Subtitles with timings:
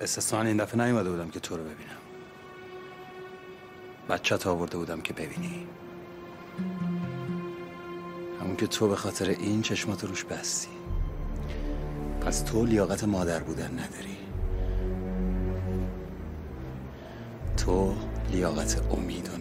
[0.00, 1.98] استثنان این دفعه نیومده بودم که تو رو ببینم.
[4.08, 5.66] بچه آورده بودم که ببینی.
[8.40, 10.68] همون که تو به خاطر این چشمات روش بستی.
[12.20, 14.16] پس تو لیاقت مادر بودن نداری.
[17.56, 17.94] تو
[18.30, 19.37] لیاقت امید نداری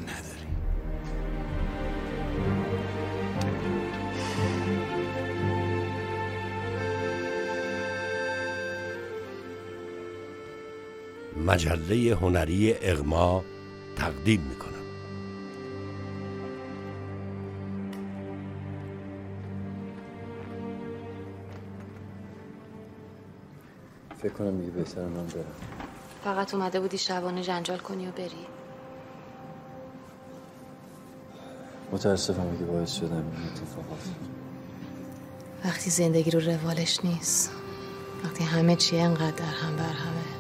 [11.48, 13.44] مجله هنری اغما
[13.96, 14.74] تقدیم می‌کنم.
[24.18, 25.46] فکر کنم دیگه بهتر من برم.
[26.24, 28.46] فقط اومده بودی شبانه جنجال کنی و بری.
[31.92, 34.10] متاسفم که باعث شدم این اتفاقات.
[35.66, 37.52] وقتی زندگی رو روالش نیست
[38.24, 40.37] وقتی همه چی انقدر در هم بر همه.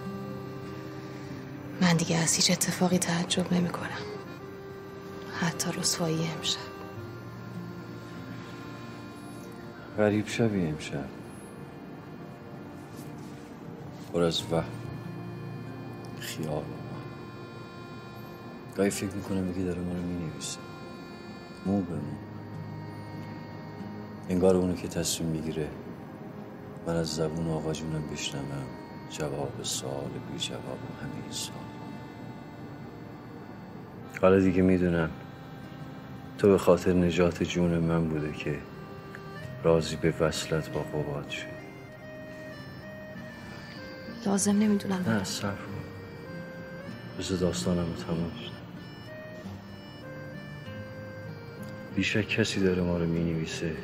[1.81, 3.87] من دیگه از هیچ اتفاقی تعجب نمی کنم
[5.41, 6.59] حتی رسوایی امشب.
[9.97, 11.05] غریب شبی امشب.
[14.13, 14.63] پر از وهم.
[16.19, 16.63] خیال.
[18.77, 20.59] گاهی فکر می‌کنم که داره ما رو می‌نویسه.
[21.65, 22.17] مو به مو.
[24.29, 25.69] انگار اونو که تصمیم می‌گیره
[26.87, 28.65] من از زبون آقا جونم بشنوم.
[29.09, 31.66] جواب سوال بی جواب همین سال
[34.21, 35.09] حالا دیگه می‌دونم.
[36.37, 38.57] تو به خاطر نجات جون من بوده که
[39.63, 41.57] راضی به وصلت با قباد شد
[44.25, 45.03] لازم نمی‌دونم.
[45.07, 45.51] نه صبر
[47.19, 48.31] بذار داستانم رو تمام
[51.95, 53.75] بیشک کسی داره ما رو می نویسه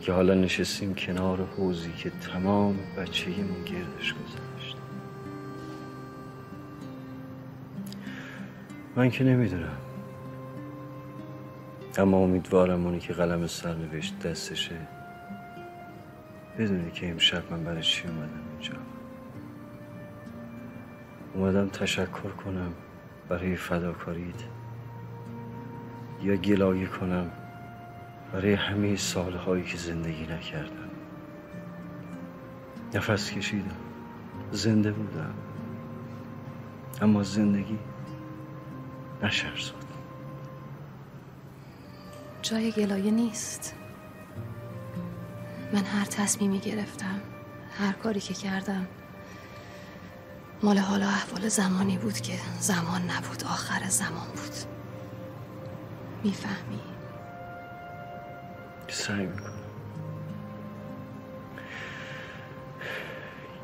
[0.00, 4.67] که حالا نشستیم کنار حوزی که تمام بچگیمون گردش گذاشت.
[8.98, 9.76] من که نمی‌دونم.
[11.98, 14.76] اما امیدوارم اونی که قلم سرنوشت دستشه
[16.58, 18.74] بدونی که امشب من برای چی اومدم اینجا.
[21.34, 22.72] اومدم تشکر کنم
[23.28, 24.42] برای فداکاریت
[26.22, 27.30] یا گلایه کنم
[28.32, 30.90] برای همه سالهایی که زندگی نکردم.
[32.94, 33.76] نفس کشیدم.
[34.52, 35.34] زنده بودم.
[37.02, 37.78] اما زندگی
[39.22, 39.84] نشرزاد
[42.42, 43.74] جای گلایه نیست.
[45.72, 47.20] من هر تصمیمی گرفتم
[47.78, 48.86] هر کاری که کردم
[50.62, 54.54] مال حالا احوال زمانی بود که زمان نبود آخر زمان بود.
[56.24, 56.80] می‌فهمی؟
[58.88, 59.52] سعی می‌کنم.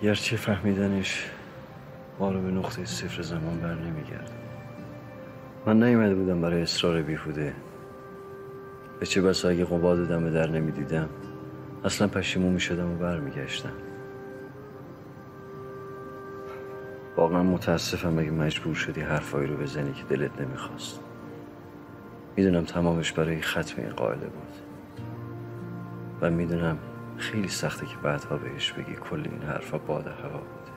[0.02, 1.30] گرچه فهمیدنش
[2.18, 4.43] ما رو به نقطه صفر زمان بر نمیگرد
[5.66, 7.54] من نیومده بودم برای اصرار بیهوده.
[9.00, 11.08] به چه بسا اگه قباد دم در نمی‌دیدم
[11.84, 13.72] اصلا پشیمون می‌شدم و برمیگشتم.
[17.16, 21.00] واقعا متاسفم اگه مجبور شدی حرفایی رو بزنی که دلت نمی‌خواست.
[22.36, 24.54] می‌دونم تمامش برای ختم این قاعده بود.
[26.20, 26.78] و می‌دونم
[27.16, 30.72] خیلی سخته که بعدها بهش بگی کل این حرفا باد هوا بوده.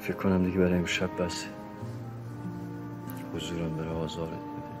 [0.00, 1.57] فکر کنم دیگه برای امشب بسه
[3.38, 4.72] حضورم برای آزارت بده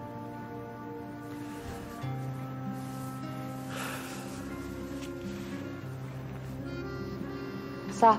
[7.90, 8.18] صبر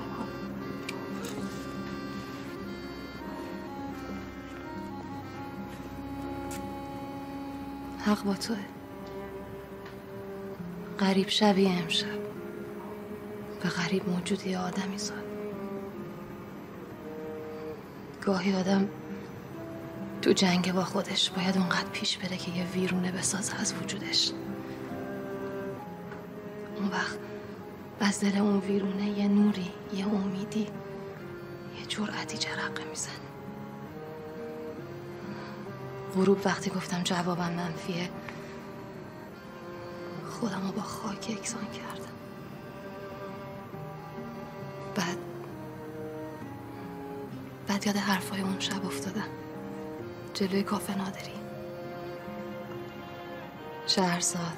[8.06, 8.56] حق با توه.
[10.98, 12.20] غریب شبیه امشب.
[13.64, 15.24] و غریب موجودی آدمی زاد.
[18.20, 18.88] گاهی آدم
[20.22, 24.30] تو جنگ با خودش باید اونقدر پیش بره که یه ویرونه بسازه از وجودش.
[26.76, 27.18] اون وقت
[28.00, 30.68] از دل اون ویرونه یه نوری یه امیدی
[31.80, 33.14] یه جرعتی جرقه می‌زنه
[36.14, 38.10] غروب وقتی گفتم جوابم منفیه
[40.30, 42.12] خودم رو با خاک یکسان کردم.
[44.94, 45.16] بعد
[47.66, 49.28] بعد یاد حرفای اون شب افتادم.
[50.40, 51.32] جلوی کافه نادری.
[53.86, 54.56] شهرزاد.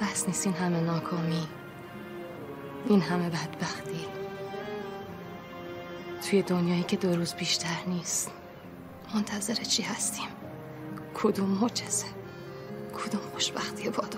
[0.00, 1.48] بس نیست این همه ناکامی.
[2.88, 4.06] این همه بدبختی.
[6.22, 8.30] توی دنیایی که دو روز بیشتر نیست.
[9.14, 10.28] منتظر چی هستیم؟
[11.14, 12.06] کدوم معجزه؟
[12.94, 14.14] کدوم خوشبختی باد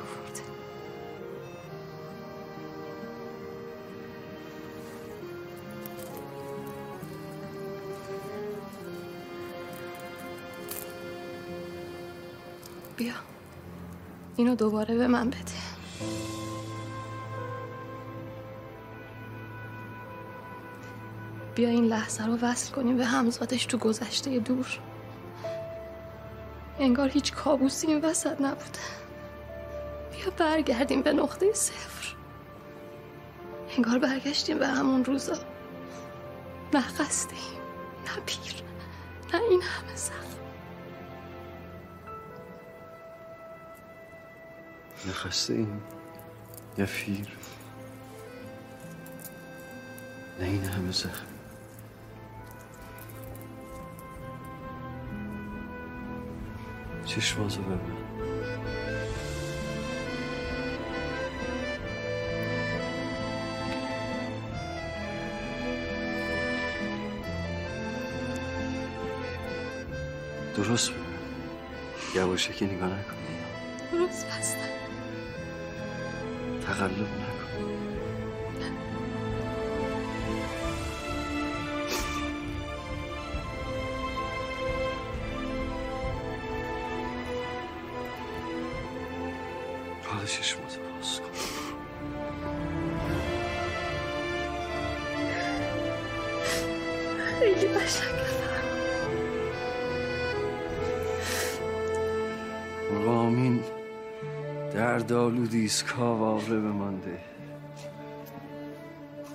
[12.96, 13.14] بیا.
[14.36, 15.38] اینو دوباره به من بده.
[21.54, 24.78] بیا این لحظه رو وصل کنیم به همزادش تو گذشته دور.
[26.78, 28.78] انگار هیچ کابوسی این وسط نبوده.
[30.12, 32.14] بیا برگردیم به نقطه صفر.
[33.76, 35.36] انگار برگشتیم به همون روزا.
[36.74, 37.38] نه خستیم
[38.06, 38.62] نه پیر.
[39.34, 40.35] نه این همه زخم
[45.04, 45.82] نه خسته ایم
[46.78, 47.28] نه فیر.
[50.40, 51.26] نه این همه زخم.
[57.04, 57.96] چشماتو ببین.
[70.56, 71.04] درست ببین
[72.14, 73.16] یواشکی نگاه نکن
[73.92, 74.75] درست بستم
[76.66, 77.36] تقلب نکن.
[90.04, 91.30] حالا چشماتو باز کن.
[97.38, 97.68] خیلی
[104.96, 107.18] درد آلودیست کاواره بمانده.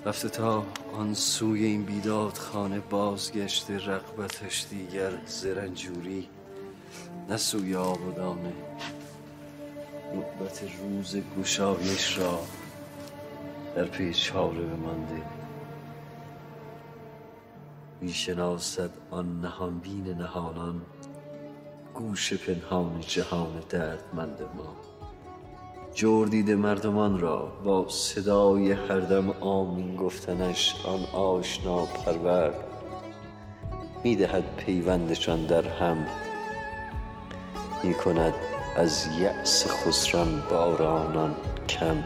[0.05, 6.29] رفته تا آن سوی این بیداد خانه بازگشته رغبتش دیگر زرنجوری
[7.29, 8.53] نه سوی آب و دانه.
[10.15, 12.39] نوبت روز گشایش را
[13.75, 15.21] در پی چاره بمانده.
[18.01, 20.81] می‌شناسد آن نهان بین نهانان
[21.93, 24.90] گوش پنهان جهان دردمند ما.
[25.93, 32.53] جور دیده مردمان را با صدای هردم آمین گفتنش آن آشنا پرور
[34.03, 36.05] می‌دهد پیوندشان در هم.
[37.83, 38.33] می کند
[38.77, 41.35] از یأس خسران بارانان
[41.69, 42.03] کم.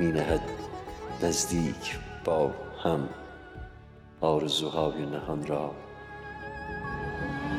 [0.00, 0.40] می نهد
[1.22, 2.50] نزدیک با
[2.84, 3.08] هم
[4.20, 5.70] آرزوهای نهان را.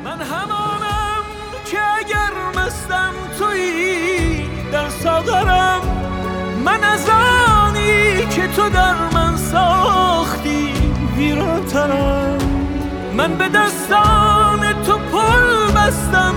[0.04, 1.24] من همانم
[1.66, 5.82] که اگر مستم تویی در ساغرم
[6.66, 10.74] من از آنی که تو در من ساختی
[11.18, 12.38] ویرانترم.
[13.18, 16.34] من به دستان تو پل بستم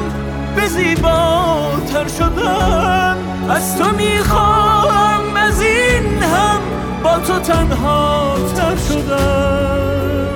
[0.56, 3.16] به زیباتر شدن
[3.50, 6.60] از تو می‌خواهم از این هم
[7.02, 10.28] با تو تنها تر شدن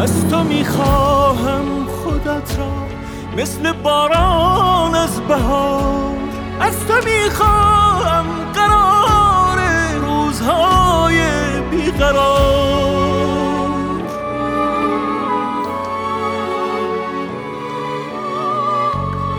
[0.00, 2.85] از تو می‌خواهم خودت را
[3.36, 6.16] مثل باران از بهار.
[6.60, 8.24] از تو می‌خواهم
[8.54, 9.58] قرار
[10.00, 11.20] روزهای
[11.70, 12.86] بیقرار.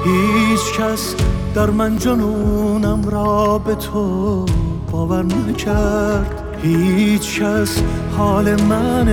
[0.04, 1.16] هیچ کس
[1.56, 4.46] در من جنونم را به تو
[4.92, 7.82] باور نکرد هیچ کس
[8.18, 9.06] حال من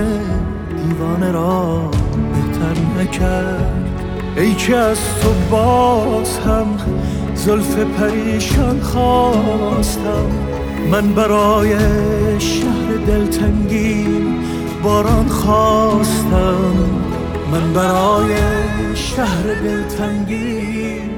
[0.77, 1.91] دیوانه را
[2.33, 3.94] بهتر نکرد.
[4.37, 6.67] ای که از تو باز هم
[7.35, 10.25] زلف پریشان خواستم.
[10.91, 11.75] من برای
[12.39, 14.07] شهر دلتنگی
[14.83, 16.75] باران خواستم.
[17.51, 18.35] من برای
[18.95, 21.14] شهر دلتنگی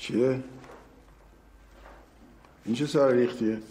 [0.00, 0.42] چیه؟
[2.64, 3.62] این چه سر ریختیه؟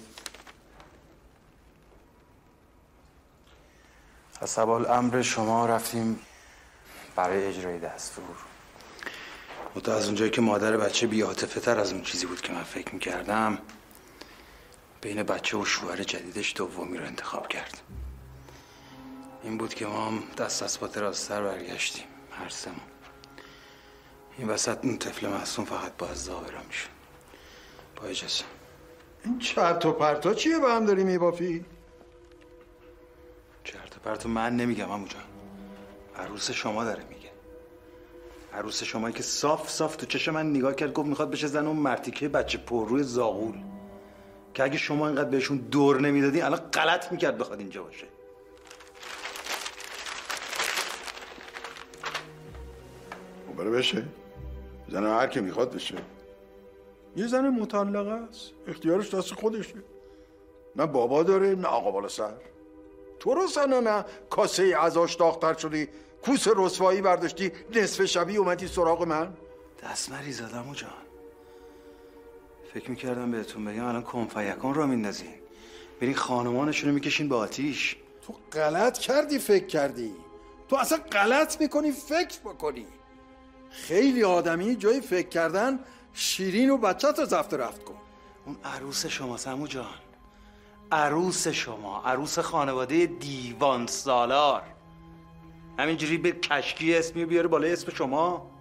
[4.41, 6.19] از سوال امر شما رفتیم
[7.15, 8.35] برای اجرای دستور
[9.75, 12.93] متا از اونجایی که مادر بچه بیاتفه تر از اون چیزی بود که من فکر
[12.93, 13.57] می‌کردم
[15.01, 17.81] بین بچه و شوهر جدیدش دومی رو انتخاب کرد
[19.43, 20.87] این بود که ما هم دست از پا
[21.27, 22.98] برگشتیم هر سمون
[24.39, 26.87] این وسط اون طفل معصوم فقط با از ظاهرا میشه.
[27.95, 28.43] با اجازه.
[29.25, 31.65] این چرت و پرتا چیه به هم داری میبافی؟
[33.63, 35.23] چرت و پرت من نمیگم امو جان.
[36.15, 37.31] عروس شما داره میگه.
[38.53, 41.75] عروس شمایی که صاف صاف تو چشم من نگاه کرد گفت می‌خواد بشه زن اون
[41.75, 43.57] مرتیکه بچه پرروی زاغول.
[44.53, 48.07] که اگه شما اینقدر بهشون دور نمی‌دادی الان غلط می‌کرد بخواد اینجا باشه.
[53.47, 54.03] خب بره بشه.
[54.91, 55.95] زن هر که می‌خواد بشه.
[57.15, 58.51] یه زن مطلقه است.
[58.67, 59.75] اختیارش دست خودشه.
[60.75, 62.33] نه بابا داره نه آقا بالا سر.
[63.19, 64.05] تو رو سنا نه.
[64.29, 65.87] کاسه ازاش داغتر شدی.
[66.25, 67.51] کوس رسوایی برداشتی.
[67.75, 69.33] نصف شبی اومدی سراغ من.
[69.83, 70.89] دست مری زدم جان.
[72.73, 75.33] فکر می‌کردم بهتون بگم الان کنفیکان را میندازین
[76.01, 77.97] برین خانمانشون رو می‌کشین با آتیش.
[78.27, 80.11] تو غلط کردی فکر کردی.
[80.69, 82.85] تو اصلا غلط می‌کنی فکر بکنی.
[83.69, 85.79] خیلی آدمی جای فکر کردن
[86.13, 87.95] شیرین و بچه تو زفت رفت کن.
[88.45, 89.85] اون عروس شما سمو جان.
[90.91, 94.61] عروس شما عروس خانواده دیوان سالار.
[95.79, 98.51] همینجوری به کشکی اسمی بیاره بالای اسم شما.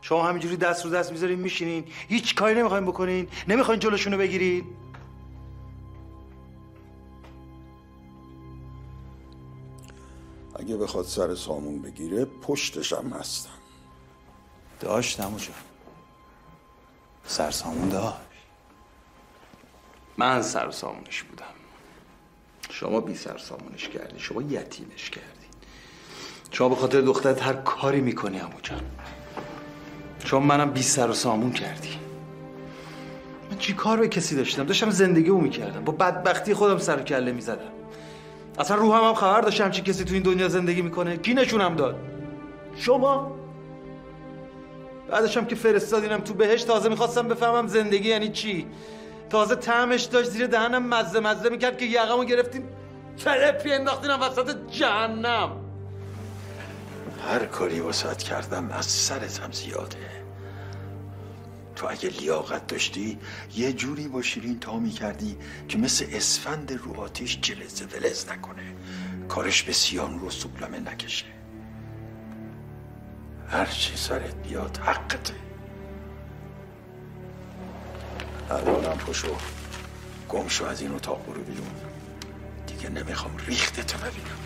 [0.00, 1.84] شما همینجوری دست رو دست می‌ذارین میشینین.
[2.08, 3.28] هیچ کاری نمی‌خواین بکنین.
[3.48, 4.64] نمی‌خواین جلوشونو بگیرین.
[10.54, 13.55] اگه بخواد سر سامون بگیره پشتشم هستم.
[14.80, 15.54] داشت نمو جان
[17.26, 18.16] سرسامون داشت.
[20.16, 21.44] من سرسامونش بودم.
[22.70, 25.46] شما بی سرسامونش کردی شما یتیمش کردی.
[26.50, 28.80] شما به خاطر دخترت هر کاری می‌کنی امو جان.
[30.24, 31.98] شما منم بی سر و سامون کردی.
[33.50, 35.84] من چی کار به کسی داشتم؟ داشتم زندگی او می‌کردم.
[35.84, 37.72] با بدبختی خودم سر کله می‌زدم.
[38.58, 41.16] اصلا روحم هم خبر داشتم چی کسی تو این دنیا زندگی می‌کنه.
[41.16, 41.96] کی نشونم داد؟
[42.76, 43.35] شما؟
[45.10, 48.66] بعدش هم که فرستادینم تو بهش تازه می‌خواستم بفهمم زندگی یعنی چی.
[49.30, 52.68] تازه طعمش داشت زیر دهنم مزه مزه می‌کرد که یقمو گرفتیم
[53.24, 55.50] ترپی انداختینم وسط جهنم.
[57.28, 59.96] هر کاری واسط کردم از سرتم زیاده.
[61.76, 63.18] تو اگه لیاقت داشتی
[63.56, 65.36] یه جوری با شیرین تا می‌کردی
[65.68, 68.74] که مثل اسفند رو آتیش جلز ولز نکنه.
[69.28, 71.35] کارش به سیان رو سوبلمه نکشه.
[73.50, 75.34] هر چی سرت بیاد حقته.
[78.50, 79.36] الانم پشو.
[80.28, 81.70] گم شو از این اتاق برو بیرون.
[82.66, 84.38] دیگه نمی‌خوام ریختتو ببینم.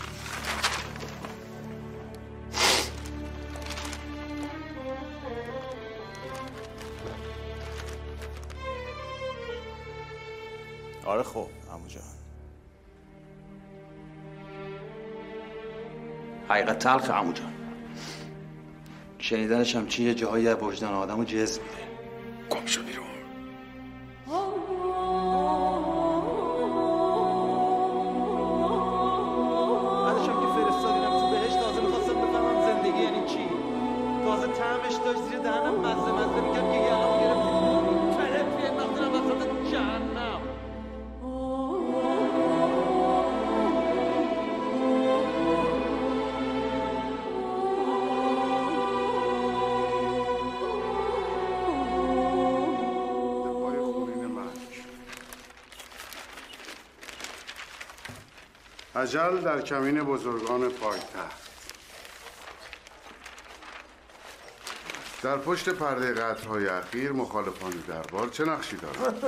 [11.04, 12.02] آره خب عمو جان.
[16.49, 17.60] حقیقت تلخ عمو جان.
[19.20, 21.82] شنیدنش هم چیه؟ جاهایی از وجدان آدم رو جذب میده
[22.50, 22.82] گم شو
[59.00, 61.50] اجل در کمین بزرگان پایتخت.
[65.23, 69.25] در پشت پرده قطرهای اخیر مخالفان دربار چه نقشی دارند؟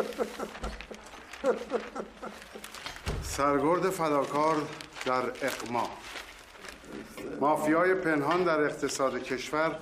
[3.23, 4.57] سرگرد فداکار
[5.05, 5.91] در اقما.
[7.41, 9.79] مافیای پنهان در اقتصاد کشور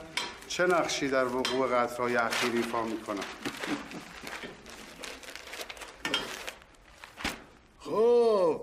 [0.49, 3.25] چه نقشی در وقوع قطرهای اخیر ایفا می‌کنند
[7.80, 8.61] خب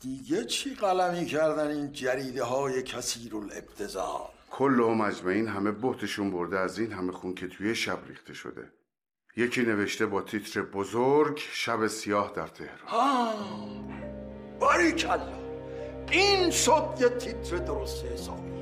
[0.00, 6.58] دیگه چی قلمی کردن این جریده های کثیر الابتزال کل و مجمعین همه بهتشون برده
[6.58, 8.72] از این همه خون که توی شب ریخته شده.
[9.36, 13.34] یکی نوشته با تیتر بزرگ شب سیاه در تهران.
[14.60, 15.46] باریکلا.
[16.10, 18.56] این شد یه تیتر درست حسابی.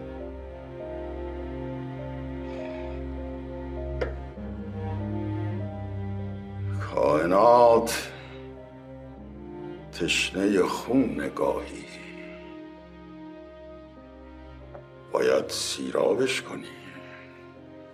[6.95, 8.13] کائنات
[9.93, 12.04] تشنه خون گاهی
[15.15, 16.69] باید سیرابش کنی.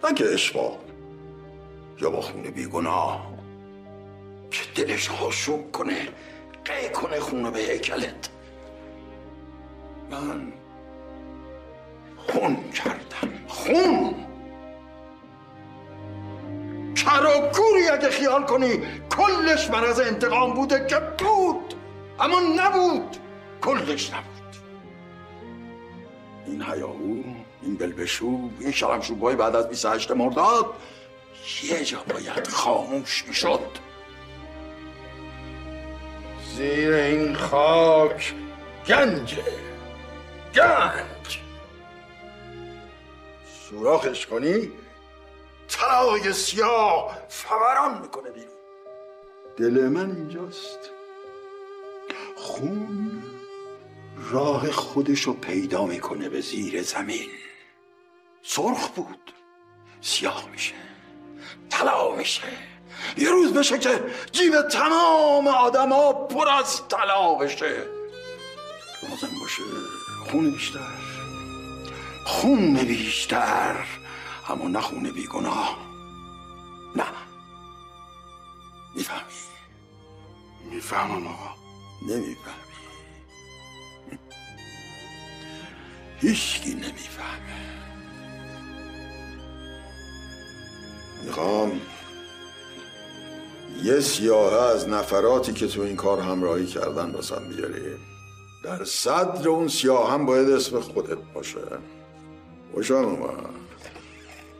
[0.04, 0.78] نه که اشباه.
[2.00, 3.32] یا با خون بیگناه.
[4.50, 6.08] که دلش آشوب کنه.
[6.64, 8.28] قی کنه خونو به هیکلت.
[10.10, 10.52] من
[12.16, 13.46] خون کردم.
[13.48, 14.14] خون!
[16.96, 21.74] کراکوری اگه خیال کنی کلش مرض انتقام بوده که بود.
[22.20, 23.16] اما نبود.
[23.62, 24.29] کلش نبود.
[26.50, 27.22] این هیاهو
[27.62, 30.66] این بلبشو این شلمشوبای بعد از 28 مرداد.
[31.62, 33.60] یه جا باید خاموش می‌شد.
[36.56, 38.34] زیر این خاک
[38.86, 39.44] گنجه
[40.54, 41.40] گنج.
[43.68, 44.72] سوراخش کنی
[45.68, 48.50] طلای سیاه فوران می‌کنه بیرون.
[49.56, 50.90] دل من اینجاست.
[52.36, 53.19] خون
[54.30, 57.28] راه خودش رو پیدا می‌کنه به زیر زمین.
[58.42, 59.32] سرخ بود.
[60.00, 60.74] سیاه میشه.
[61.70, 62.42] طلا میشه.
[63.16, 67.86] یه روز بشه که جیب تمام آدما پر از طلا بشه.
[69.02, 69.62] لازم باشه
[70.30, 70.92] خون بیشتر.
[72.26, 73.86] خون بیشتر.
[74.48, 75.78] اما نه خون بیگناه.
[76.96, 77.06] نه.
[78.94, 79.22] می‌فهمی؟
[80.70, 81.54] می‌فهمم آقا.
[82.02, 82.69] نمی‌فهمی.
[86.20, 87.60] هیچکی نمی‌فهمه.
[91.24, 91.80] می‌خوام
[93.82, 97.96] یه سیاه از نفراتی که تو این کار همراهی کردن واسم بیاری.
[98.64, 101.60] در صدر اون سیاه هم باید اسم خودت باشه.
[102.74, 103.50] خوشم اومد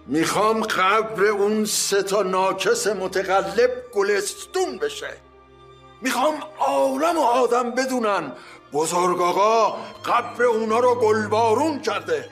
[0.07, 5.17] می‌خوام قبر اون سه تا ناکس متقلب گلستون بشه.
[6.03, 8.33] می‌خوام عالم و آدم بدونن
[8.73, 12.29] بزرگ آقا قبر اونا رو گلبارون کرده.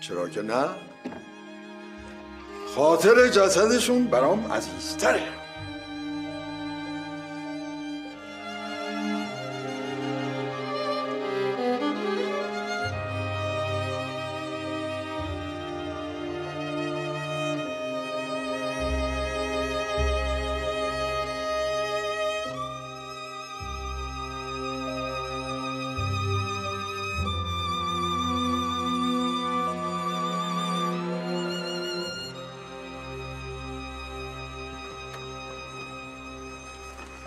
[0.00, 0.68] چرا که نه؟
[2.76, 5.37] خاطر جسدشون برام عزیزتره.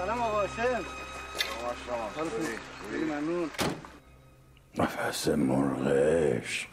[0.05, 0.19] سلام
[2.91, 3.49] ممنون.
[4.77, 6.69] نفس مرغ عشق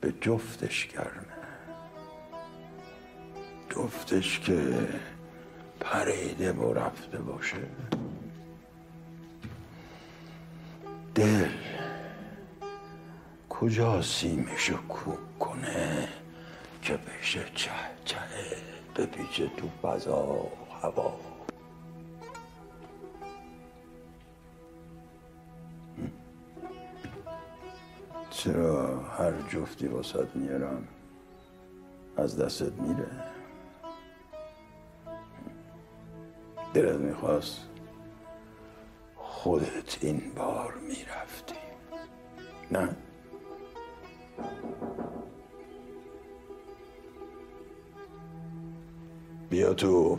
[0.00, 1.36] به جفتش گرمه.
[3.70, 4.88] جفتش که
[5.80, 7.68] پریده و رفته باشه.
[11.14, 11.50] دل
[13.48, 16.08] کجا سیمشو کوک کنه
[16.82, 17.70] که بشه چه
[18.04, 18.18] چه
[18.96, 20.50] بپیچه تو فضا و
[20.82, 21.35] هوا؟
[28.46, 30.88] چرا هر جفتی واسط میارم
[32.16, 33.10] از دستت میره؟
[36.74, 37.68] دلت می‌خواست
[39.16, 41.54] خودت این بار می‌رفتی.
[42.72, 42.96] نه؟
[49.50, 50.18] بیا تو.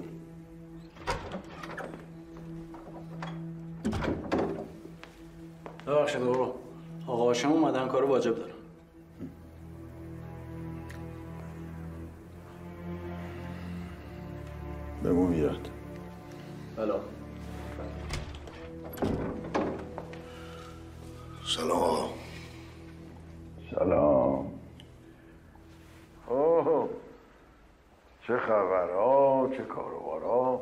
[5.87, 6.66] ببخشید آقا.
[7.07, 8.55] آقا هاشم اومدن کار واجب دارم
[15.03, 15.69] بگو بیاد
[16.75, 16.93] بله.
[21.45, 22.09] سلام آقا.
[23.75, 24.51] سلام.
[26.27, 26.89] اوه.
[28.27, 30.59] چه خبرها چه کاروبارا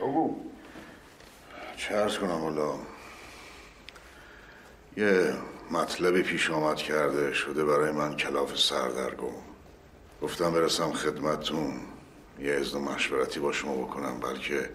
[0.00, 0.36] بگو.
[1.76, 2.70] چه ارز کنم حالا؟
[4.98, 5.34] یه
[5.70, 9.26] مطلبی پیش آمد کرده شده برای من کلاف سردرگم.
[10.22, 11.72] گفتم برسم خدمتتون
[12.40, 14.70] یه ازد مشورتی با شما بکنم بلکه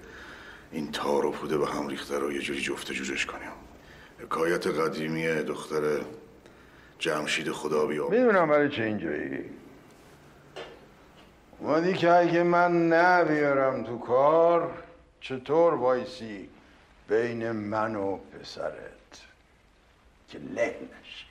[0.71, 3.51] این تار و پوده به هم ریخته رو یه جوری جفت جورش کنیم.
[4.19, 5.81] حکایت قدیمی دختر
[6.99, 9.39] جمشید خدا بیا می‌دونم برای چه اینجایی
[11.59, 14.71] اومدی که اگه من نه بیارم تو کار
[15.21, 16.49] چطور وایسی
[17.09, 19.02] بین من و پسرت؟
[20.33, 21.25] که له نشی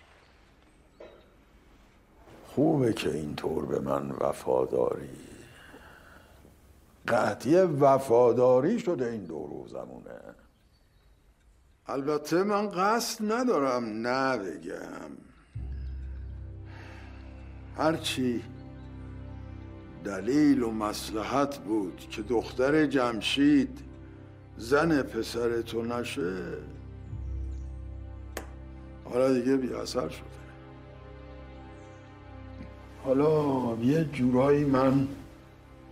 [2.46, 5.08] خوبه که اینطور به من وفاداری.
[7.08, 10.20] قطعی وفاداری شده این دو روزمونه.
[11.86, 15.10] البته من قصد ندارم نه بگم
[17.76, 18.42] هرچی
[20.04, 23.78] دلیل و مسلحت بود که دختر جمشید
[24.56, 26.58] زن پسر تو نشه
[29.04, 30.24] حالا دیگه بی اثر شده.
[33.04, 35.08] حالا یه جورایی من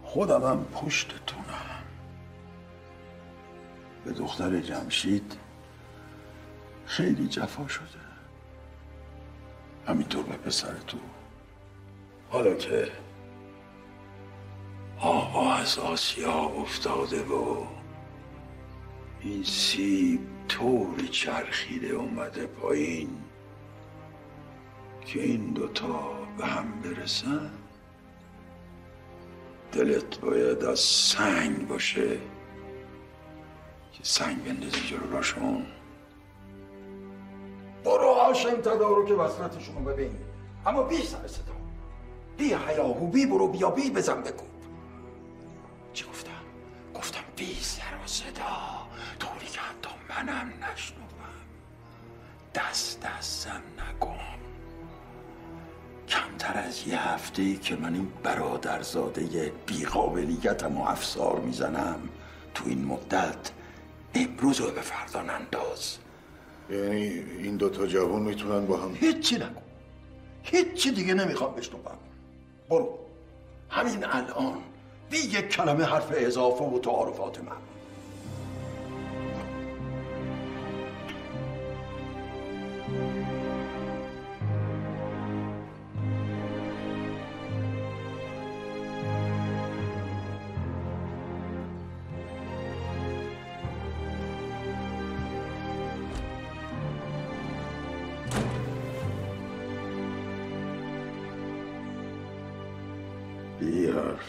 [0.03, 1.85] خودمم پشتتونم.
[4.05, 5.37] به دختر جمشید
[6.87, 8.01] خیلی جفا شده.
[9.87, 10.99] همینطور به پسر تو
[12.31, 12.89] حالا که
[15.01, 17.65] آقا از آسیا افتاده و
[19.21, 20.21] این سیب
[20.51, 23.11] طوری چرخیده اومده پایین
[25.07, 27.51] که این دوتا به هم برسن
[29.73, 32.19] دلت باید از سنگ باشه
[33.93, 35.67] که سنگ بندازی جلو راشون
[37.85, 40.17] برو هاشم تدارک وصلتشون ببین.
[40.67, 41.53] اما بی سر صدا.
[42.37, 44.45] بی حیاهو بی برو بیا بی بزن بگو.
[45.93, 46.31] چی گفتم؟
[46.95, 48.87] گفتم بی سر و صدا.
[49.19, 51.07] طوری که حتی منم نشنوم.
[52.55, 54.17] دست دستم نکن
[56.09, 62.09] کمتر از یه هفته ای که من این برادرزاده بیقابلیتم و افسار می‌زنم
[62.55, 63.51] تو این مدت
[64.15, 65.97] امروز رو به فردا ننداز
[66.71, 67.03] یعنی
[67.39, 69.63] این دوتا جوان می‌تونن با هم هیچی نکن
[70.43, 71.83] هیچی دیگه نمی‌خوام بشنوم.
[72.71, 72.99] برو.
[73.71, 74.59] همین الان.
[75.11, 77.57] بی یک کلمه حرف اضافه و تعارفات من.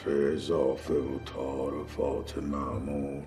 [0.01, 3.23] حرف اضافه و تعارفات معمول.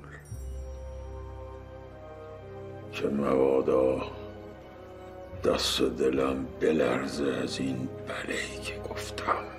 [2.92, 4.02] که مبادا
[5.44, 9.53] دست دلم بلرزه از این بلهی که گفتم.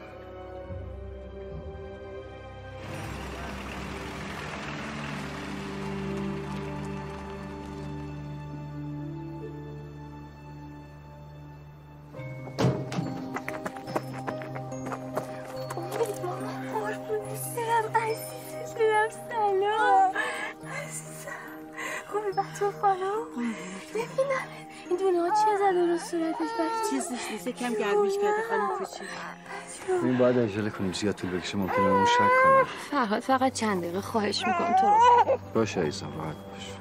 [27.80, 30.94] گرمش کرده خانم کوچولو این باید عجله کنیم.
[30.94, 31.58] زیاد طول بکشه.
[31.58, 32.64] ممکنه اون شک کنه.
[32.92, 34.76] فرهاد فقط چند دقیقه خواهش می‌کنم.
[34.82, 36.72] تو رو باشه ایزا راحت باش.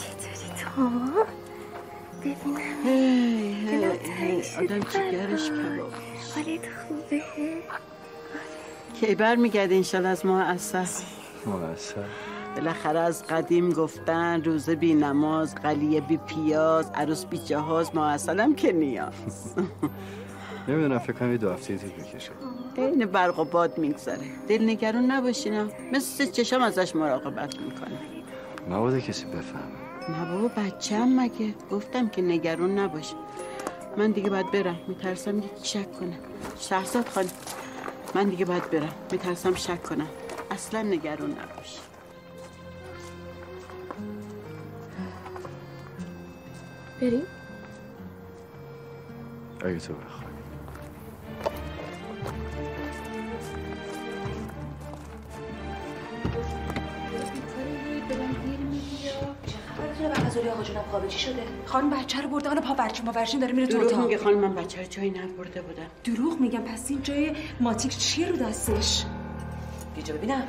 [0.00, 0.90] چطوری تو؟
[2.20, 2.66] ببینم.
[4.58, 5.92] آدم جگرش کباب
[6.34, 7.22] حالت خوبه؟
[9.00, 10.78] کی برمیگرده انشالله از ماه اصل؟
[11.46, 12.04] مقصر
[12.56, 18.40] بالاخره از قدیم گفتن روزه بی نماز قلیه بی پیاز عروس بی جهاز ماه اصل
[18.40, 19.54] هم که نیاز.
[20.68, 22.30] نمی‌دونم فکر کنم یه دو هفته طول بکشه.
[22.76, 24.24] این برق و باد میگذره.
[24.48, 27.98] دل نگران نباشینم مثل چشم ازش مراقبت می‌کنه
[28.70, 29.86] مبادا کسی بفهمه.
[30.08, 33.12] نه بابا بچه هم مگه؟ گفتم که نگران نباش.
[33.96, 34.76] من دیگه باید برم.
[34.88, 36.18] میترسم یکی شک کنه
[36.58, 37.28] شهرزاد خانم
[38.14, 38.92] من دیگه باید برم.
[39.12, 40.08] میترسم شک کنم.
[40.50, 41.78] اصلا نگران نباش.
[47.00, 47.22] بریم.
[49.64, 50.26] اگه تو بخوای.
[61.66, 64.04] خانم بچه رو برده حالا پاورچین پاورچین داره میره تو دروغ اتاق.
[64.04, 65.86] میگه خانم من بچه رو جایی نبرده بودم.
[66.04, 69.04] دروغ میگم پس این جای ماتیک چیه رو دستش؟
[69.96, 70.42] بیجا ببینم.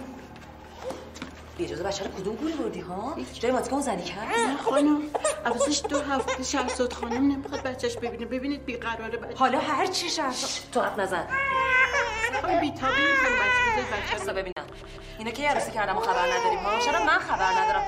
[1.58, 5.02] بی اجازه بچه رو کدوم گوری بردی ها؟ جای ماتیکا اون زنی کرد؟ نه خانم.
[5.46, 8.26] عوضش دو هفته شهرزاد خانم نمی‌خواد بچهش ببینه.
[8.26, 9.38] ببینید بیقراره بچه.
[9.38, 10.36] حالا هر چی شهر
[10.72, 11.28] تو حرف نزن.
[12.42, 13.38] خانم بیتابی می‌کنه
[14.06, 14.66] بچه اصلا ببینم.
[15.20, 17.84] اینا که عروسی کردم و خبر نداریم ها؟ چرا من خبر ندارم؟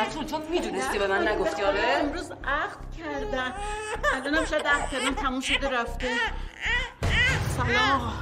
[0.00, 3.54] بچون تو می‌دونستی به من نگفتی آره؟ امروز عقد کردن
[4.14, 6.08] الانم شاید عقد کردن تموم شده رفته.
[7.56, 8.12] سلام.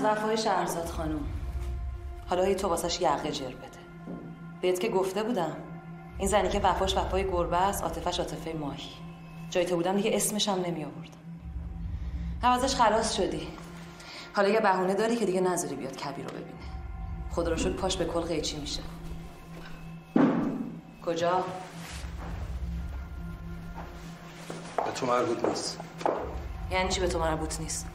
[0.00, 1.20] از وفای شهرزاد خانم.
[2.28, 3.78] حالا هی تو واسش یقه جر بده.
[4.60, 5.56] بهت که گفته بودم.
[6.18, 8.88] این زنی که وفاش وفای گربه است عاطفش عاطفه ماهی.
[9.50, 11.18] جای تو بودم دیگه اسمش هم نمی آوردم.
[12.42, 13.48] عوضش خلاص شدی.
[14.36, 16.70] حالا یه بهونه داری که دیگه نذاری بیاد کبیر رو ببینه.
[17.30, 18.82] خود رو شد پاش به کل قیچی میشه.
[21.06, 21.44] کجا؟
[24.76, 25.80] به تو مربوط نیست.
[26.70, 27.86] یعنی چی به تو مربوط نیست؟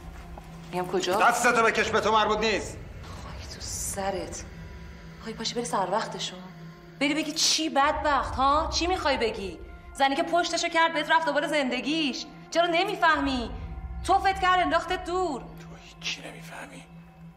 [0.80, 2.78] میگم کجا؟ دستتو بکش به تو مربوط نیست.
[3.22, 4.44] خاک تو سرت.
[5.20, 6.38] خواهی پاشی بری سر وقتشون
[7.00, 9.58] بری بگی چی بدبخت ها؟ چی می‌خوای بگی؟
[9.94, 12.24] زنی که پشتشو کرد بهت رفت دوباره زندگیش.
[12.50, 13.50] چرا نمی‌فهمی؟
[14.04, 15.40] تو فت کرد انداختت دور.
[15.40, 15.46] تو
[15.84, 16.82] هیچی نمی‌فهمی.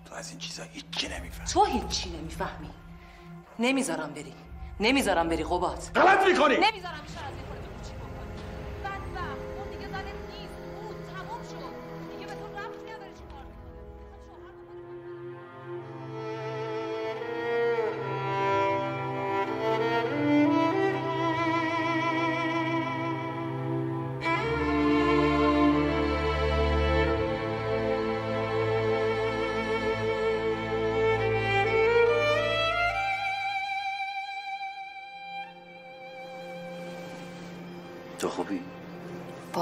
[0.05, 1.47] تو از این چیزا هیچی نمی‌فهمی.
[1.47, 2.69] تو هیچی نمی‌فهمی.
[3.59, 4.33] نمی‌ذارم بری.
[4.79, 6.55] نمی‌ذارم بری قبات غلط می‌کنی.
[6.55, 7.48] نمی‌ذارم بیشتر از این.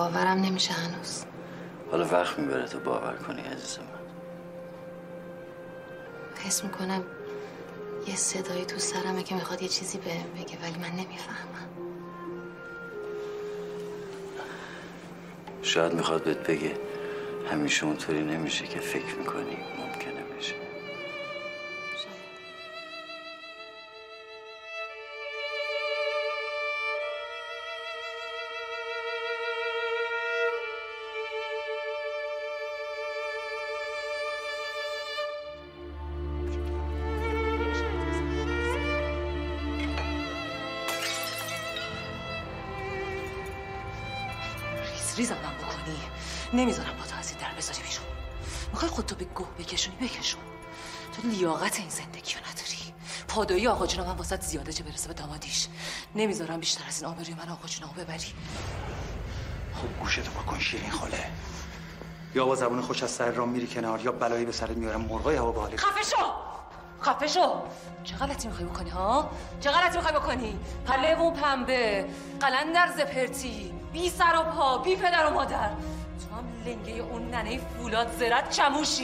[0.08, 1.24] باورم نمیشه هنوز.
[1.92, 3.86] حالا وقت می‌بره تو باور کنی عزیز من
[6.46, 7.04] حس می‌کنم
[8.08, 11.68] یه صدایی تو سرمه که می‌خواد یه چیزی بهم بگه ولی من نمی‌فهمم.
[15.62, 16.78] شاید می‌خواد بهت بگه
[17.52, 19.58] همیشه اونطوری نمیشه که فکر می‌کنی.
[45.36, 45.98] من بکنی.
[46.54, 48.06] نمی‌ذارم با تو از این در بذاری بیرون.
[48.72, 50.42] می‌خوای خودتو به گوه بکشونی؟ بکشون.
[51.16, 52.94] تو لیاقت این زندگی رو نداری.
[53.28, 55.68] پادایی آقا جون من واسط زیاده چه برسه به دامادیش.
[56.16, 58.34] نمی‌ذارم بیشتر از این آبروی من آقا جونمو ببری.
[59.74, 61.24] خب گوشتو بکن شیرین خاله.
[62.36, 65.36] یا با زبون خوش از سر رام میری کنار یا بلایی به سرت میارم مرغای
[65.36, 66.32] هوا به حالت خفه شو!
[67.02, 67.62] خفه شو!
[68.04, 72.06] چه غلطی می‌خوای بکنی ها؟ چه غلطی می‌خوای بکنی؟ پله و پنبه
[72.40, 73.74] قلندر زپرتی.
[73.98, 75.70] بی سر و پا بی پدر و مادر.
[75.70, 79.04] تو هم لنگه اون ننه فولاد زرت چموشی.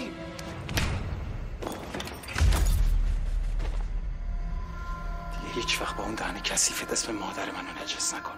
[5.32, 8.32] دیگه هیچ وقت با اون دهن کثیفت اسم مادر منو نجس نکن.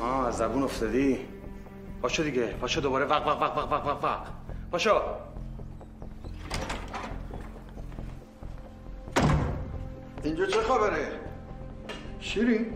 [0.00, 1.28] آه از زبون افتادی؟
[2.02, 4.26] پاشو دیگه پاشو دوباره وق وق وق وق وق وق وق.
[4.72, 5.00] پاشو.
[10.22, 11.23] اینجا چه خبره؟
[12.24, 12.66] شیرین؟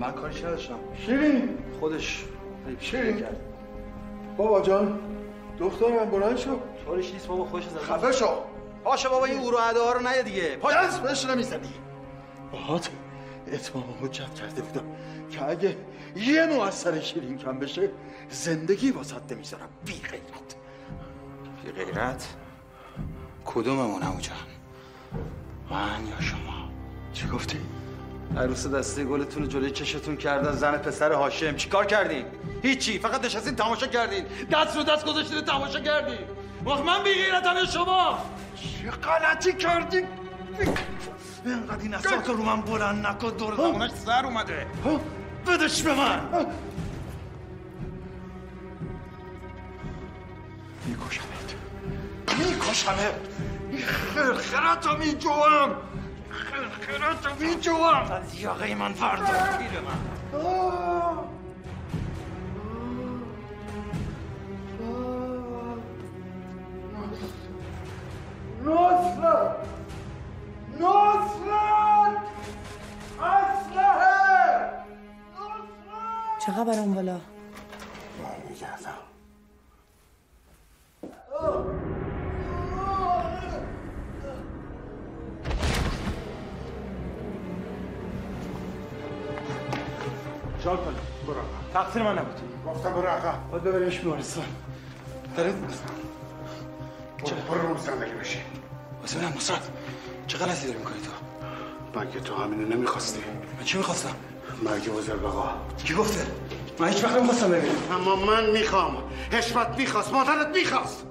[0.00, 0.78] من کارش نداشتم.
[1.06, 2.24] شیرین؟ خودش
[2.80, 3.24] شیرین؟
[4.36, 4.98] بابا جان
[5.58, 6.60] دخترم بلند شو.
[6.84, 8.28] طورش نیست بابا خوش زد خفه شو.
[8.84, 10.56] پاشو بابا این اورو ادا رو نیا دیگه.
[10.56, 11.68] پاشو اسمش نمی‌زنی
[12.52, 12.90] باهات
[13.52, 14.84] اتماممو جمع کرده بودم
[15.30, 15.76] که اگه
[16.16, 17.90] یه نوع از سر شیرین کم بشه
[18.30, 19.68] زندگی واسط نمی‌ذارم.
[19.84, 20.56] بی غیرت.
[21.64, 22.34] بی غیرت؟
[23.44, 24.36] کدوممون همو جان؟
[25.70, 26.70] من یا شما؟
[27.12, 27.58] چی گفتی؟
[28.36, 31.56] عروس دسته گلتون جلوی چشتون کردن زن پسر هاشم.
[31.56, 32.24] چیکار کردین؟
[32.62, 34.24] هیچی فقط نشستین تماشا کردین.
[34.52, 36.18] دست رو دست گذاشتین تماشا کردین.
[36.66, 38.18] وقت من بی غیرتم یا شما.
[38.56, 40.02] چه غلطی کردی؟
[41.44, 44.66] اینقدر این اصلا رو من بلند نکن دور زمانش سر اومده.
[45.46, 46.20] بدش به من.
[50.86, 51.54] میکشمت.
[52.38, 53.14] میکشمت.
[54.14, 55.70] خرخرت میجوام.
[55.70, 55.89] از
[58.74, 60.20] من وردار پیر من
[70.80, 72.22] نصرت
[73.20, 74.70] اسلحه
[76.46, 77.20] چه خبر اون بالا؟
[78.18, 79.09] برمیگردم
[90.70, 90.94] شال کنم؟
[91.26, 91.36] برو
[91.72, 92.40] تقصیر من نبود.
[92.66, 94.44] گفتم برو عقب باید ببریمش بیمارستان
[95.36, 95.54] داره
[97.24, 98.38] چه؟ برو رو زندگی بشی.
[99.00, 99.70] واسه من نصرت
[100.26, 101.10] چه غلطی داری می‌کنی تو؟
[101.98, 103.20] من که تو همینو نمی‌خواستی.
[103.58, 104.14] من چی می‌خواستم؟
[104.62, 105.50] مرگ بزرگاقا
[105.84, 106.26] کی گفته؟
[106.78, 107.74] من هیچ وقت نمی‌خواستم ببینم.
[107.92, 108.96] اما من می‌خوام.
[109.32, 111.06] حشمت می‌خواست مادرت می‌خواست.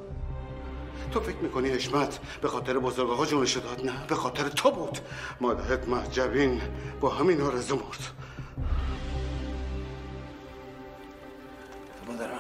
[1.12, 5.00] تو فکر می‌کنی حشمت به خاطر بزرگاقا جونش داد نه به خاطر تو بود.
[5.42, 6.62] مادرت محجبین
[7.02, 8.12] با همین آرزو مرد.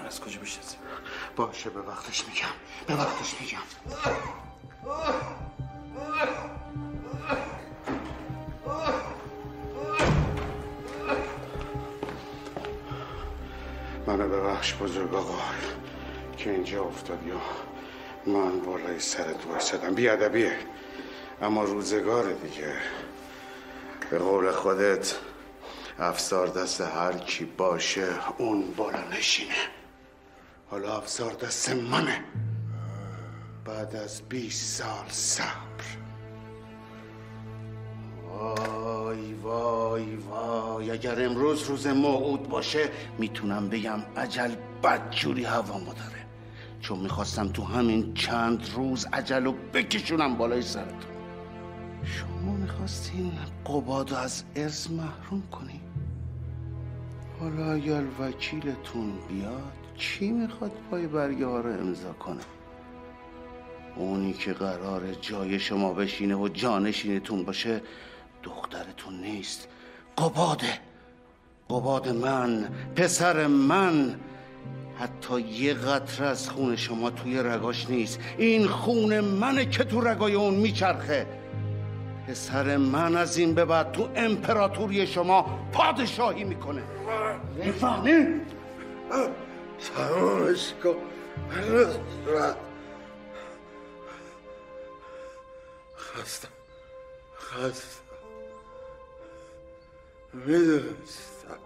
[0.10, 0.78] از کجا می‌شناسی
[1.36, 2.48] باشه به وقتش میگم.
[2.88, 3.58] به وقتش میگم.
[14.08, 15.40] منو ببخش بزرگ آقا
[16.38, 17.36] که اینجا افتادی و
[18.30, 20.58] من بالای سرت وایسادم بیادبیه
[21.42, 22.74] اما روزگار دیگه.
[24.10, 25.16] به قول خودت
[26.00, 29.79] افسار دست هر کی باشه اون بالا نشینه.
[30.72, 32.24] حالا افسار دست منه.
[33.66, 35.84] بعد از 20 سال صبر.
[38.28, 40.92] وای وای وای.
[40.92, 46.26] اگر امروز روز موعود باشه می‌تونم بگم عجل بدجوری هوامو داره.
[46.82, 51.12] چون می‌خواستم تو همین چند روز عجل رو بکشونم بالای سرتون.
[52.04, 53.32] شما می‌خواستین
[53.66, 55.82] قبادو از ارز محروم کنی؟
[57.40, 62.42] حالا اگر وکیلتون بیاد چی می‌خواد پای برگه ها رو امضا کنه؟
[63.96, 67.82] اونی که قرار جای شما بشینه و جانشینتون باشه
[68.44, 69.68] دخترتون نیست.
[70.18, 70.80] قباده.
[71.70, 74.16] قباد من پسر من.
[75.00, 78.20] حتی یه قطره از خون شما توی رگاش نیست.
[78.38, 81.28] این خون منه که تو رگای اون میچرخه.
[82.28, 86.82] پسر من از این به بعد تو امپراتوری شما پادشاهی می‌کنه.
[87.66, 88.26] می‌فهمی؟
[89.80, 90.96] تمامش کن
[95.98, 96.50] خستم
[97.40, 98.04] خستم
[100.34, 101.58] می‌دونستم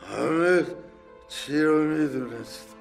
[0.00, 0.66] همه
[1.28, 2.76] چی رو می‌دونستم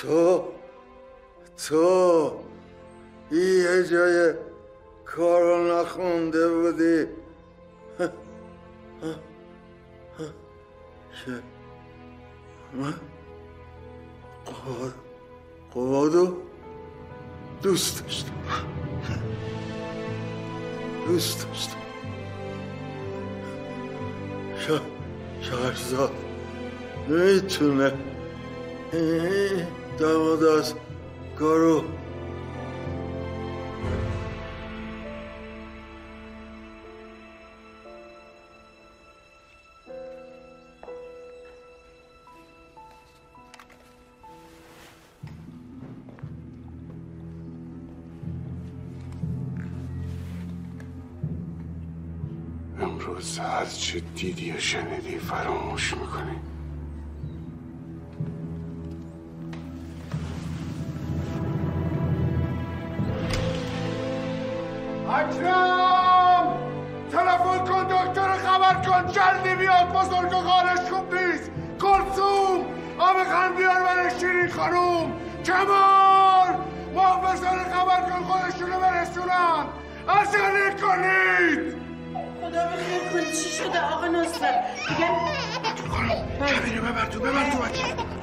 [0.00, 0.44] تو
[1.68, 2.40] تو
[3.30, 4.34] یه جای
[5.04, 7.06] کار رو نخونده بودی
[11.12, 11.42] که
[12.72, 12.94] من؟
[14.44, 14.94] قواد
[15.74, 16.36] قوادو؟
[17.62, 18.32] دوست داشتم.
[21.06, 21.76] دوست داشتم.
[25.42, 26.12] شهرزاد
[27.08, 27.92] می‌تونه
[28.92, 29.66] این
[29.98, 30.74] دماد از
[31.38, 31.84] کارو
[53.92, 56.36] چه دیدی و شنیدی فراموش می‌کنی؟
[65.10, 66.56] اکرم!
[67.10, 69.12] تلفن کن دکتر خبر کن.
[69.12, 71.50] جلدی بیاد بزرگ خانش خوب نیست.
[71.80, 72.60] کلسوم
[72.98, 75.12] آب خان بیار برای شیرین خانوم
[75.44, 76.54] کمال!
[76.94, 79.66] محافظان خبر کن خودشونو برسونن.
[80.08, 81.82] اصلا کنید!
[82.42, 82.91] خدا
[83.30, 84.54] چی شده آقا ناصر؟
[84.90, 85.14] میگم
[86.46, 88.21] کبیره ببر تو ببر تو بچه.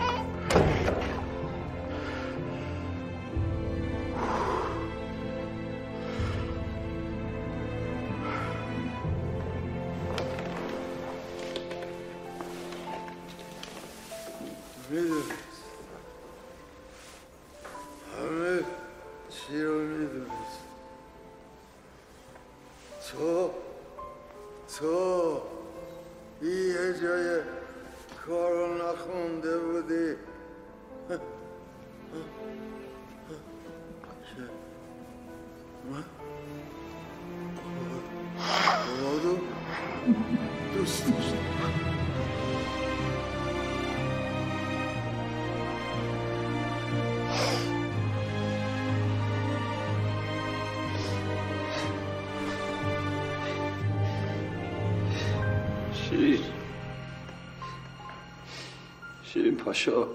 [59.73, 60.05] شیرین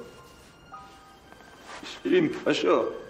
[2.28, 3.03] پاشا شیرین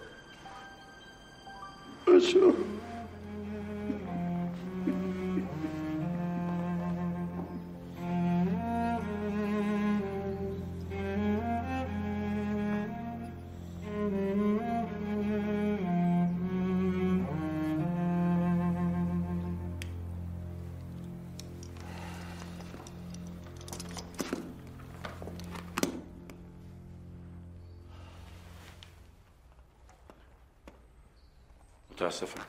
[32.05, 32.41] متاسفم.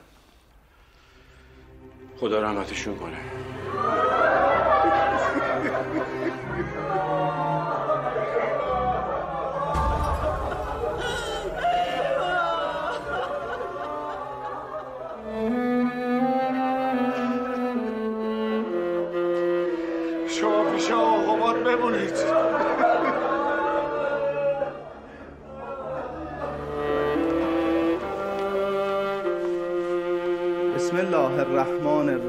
[2.20, 3.20] خدا رحمتشون کنه.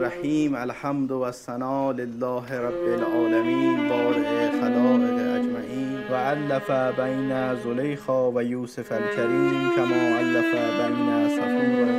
[0.07, 5.99] الرحیم الحمد و الثناء لله رب العالمین بارئ خلائق اجمعین.
[6.11, 11.89] و علف بین زلیخا و یوسف الکریم کما علف بین صفور.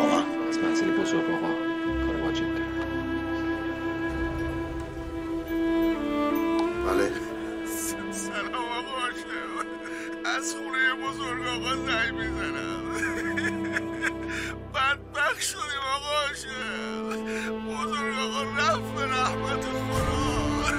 [0.00, 1.52] آقا از منزل بزرگ آقا
[2.06, 2.66] کار واجب دارم.
[6.86, 7.10] بله.
[8.12, 9.06] سلام آقا
[10.36, 12.82] از خونه بزرگ آقا زنگ می‌زنم.
[14.74, 16.16] بدبخت شدیم آقا
[17.94, 20.74] الرأف من أحمد الفرار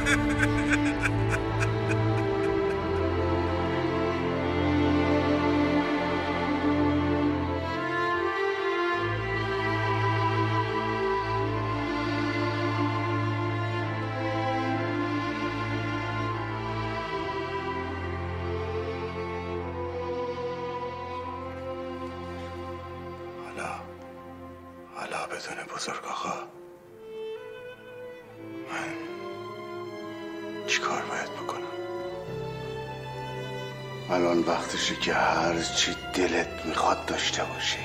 [34.87, 37.77] وقتشه که هر چی دلت می‌خواد داشته باشی.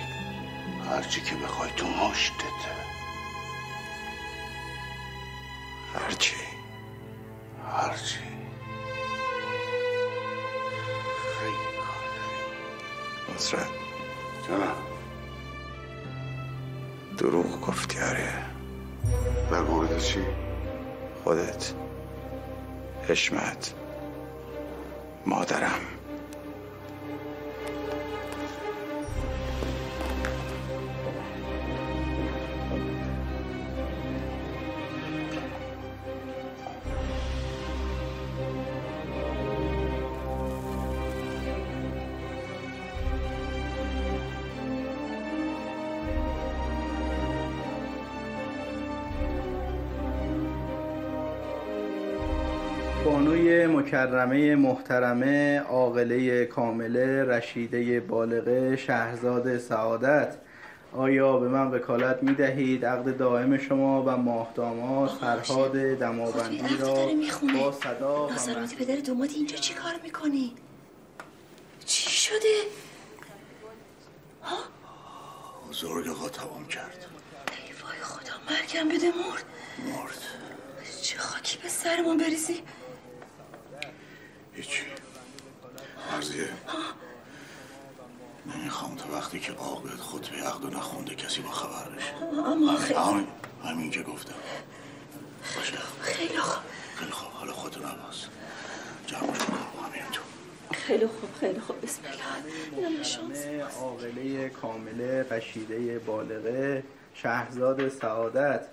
[0.91, 2.73] هر چی که بخوای تو مشتته
[5.95, 6.35] هرچی
[7.73, 8.19] هرچی
[13.35, 13.67] نصرت.
[14.49, 14.77] جانم
[17.19, 18.33] دروغ گفتی آره.
[19.51, 20.21] در مورد چی؟
[21.25, 21.73] خودت.
[23.09, 23.75] حشمت.
[53.25, 60.37] بانوی مکرمه محترمه عاقله کامله رشیده بالغه شهرزاد سعادت.
[60.93, 66.95] آیا به من وکالت می دهید عقد دائم شما و ماه داماد فرهاد دماوندی را
[67.55, 70.53] با صدا و ناصرات پدر دومادی اینجا چی کار می‌کنی؟
[71.85, 72.57] چی شده؟
[75.71, 77.07] بزرگ آقا تمام کرد.
[77.67, 79.45] ای وای خدا مرگم بده مرد.
[79.97, 80.19] مرد.
[81.03, 82.63] چه خاکی به سرمون بریزی؟
[84.55, 84.83] هیچی
[86.13, 86.49] مرزیه
[88.47, 92.15] نمی‌خوام تا وقتی که بیاد خطبه عقد و نخونده کسی با خبر بشه.
[92.47, 93.27] اما خیلی همین
[93.65, 94.35] همین که گفتم.
[95.57, 95.79] باشه.
[96.03, 96.63] خیلی خوب.
[96.97, 97.33] خیلی خوب.
[97.33, 98.27] حالا خودتو نباز
[99.07, 100.23] جمع کن همین تو.
[100.75, 101.83] خیلی خوب خیلی خوب.
[101.83, 102.01] بسم
[102.75, 103.65] الله.
[103.65, 106.85] عاقله کامله رشیده بالغه
[107.15, 108.67] شهرزاد سعادت.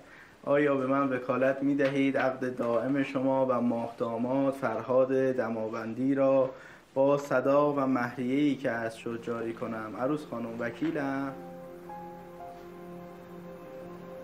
[0.46, 6.50] آیا به من وکالت می دهید عقد دائم شما و ماه داماد فرهاد دماوندی را
[6.94, 11.34] با صدا و مهریه‌ای که از شد جاری کنم؟ عروس خانم وکیلم.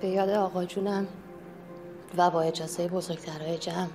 [0.02, 1.08] به یاد آقا جونم
[2.18, 3.88] و با اجازه بزرگترهای جمع.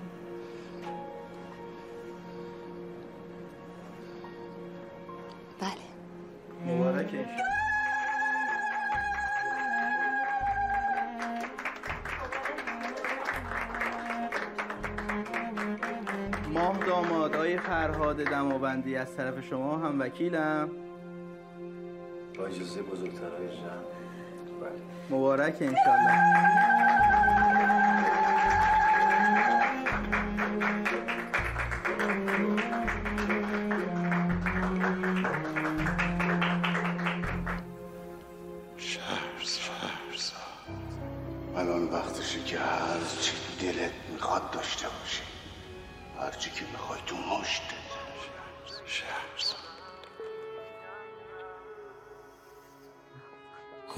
[5.61, 6.75] بله.
[6.75, 7.11] مبارک
[17.81, 20.71] فرهاد دماوندی از طرف شما هم وکیلم.
[22.39, 23.85] با اجازه بزرگترهای جمع.
[24.61, 25.19] بله.
[25.19, 27.10] مبارک انشالله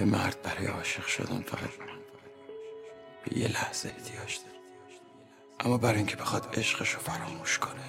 [0.03, 1.71] یه مرد برای عاشق شدن فقط
[3.25, 4.59] به یه لحظه احتیاج داره.
[5.61, 7.85] اما برای اینکه بخواد عشقشو فراموش کنه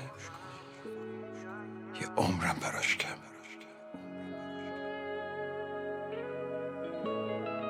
[2.01, 3.07] یه عمرم براش کم.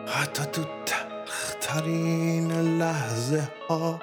[0.07, 3.99] حتی تو تلخترین لحظه ها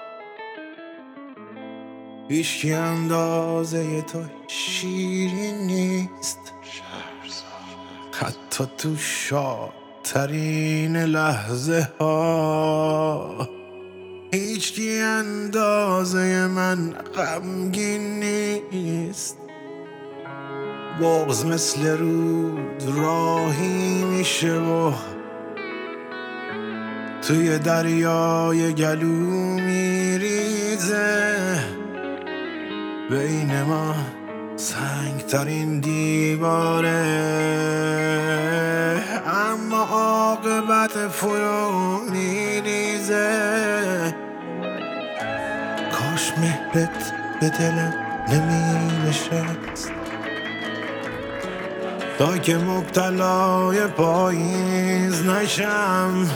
[2.29, 6.53] هیچکی اندازه تو شیرین نیست.
[8.13, 8.97] حتی تو
[10.11, 13.49] شادترین لحظه ها.
[14.33, 18.21] هیچکی اندازه من غمگین
[18.73, 19.39] نیست.
[21.01, 24.93] بغز مثل رود راهی میشه و
[27.23, 31.15] توی دریای گلو میریزه.
[33.11, 33.95] بین ما
[34.57, 37.01] سنگترین دیواره.
[40.97, 43.31] عاقبت فرو میریزه
[45.93, 47.95] کاش مهرت به دلم
[48.29, 49.93] نمی نشست
[52.19, 56.27] تا که مبتلای پاییز نشم.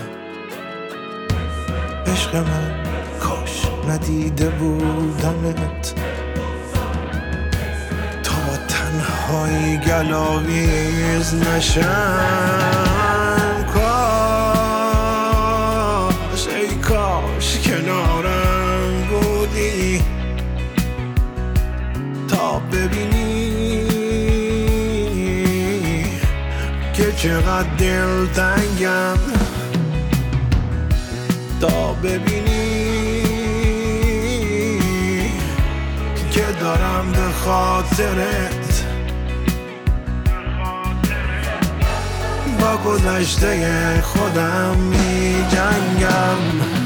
[2.06, 2.84] عشق من
[3.20, 5.94] کاش ندیده بودمت
[8.22, 13.04] تا تنهایی گلاویز نشم.
[27.24, 29.18] چقدر دلتنگم
[31.60, 33.22] تا ببینی
[36.30, 38.84] که دارم به خاطرت.
[42.60, 46.83] با گذشته خودم می جنگم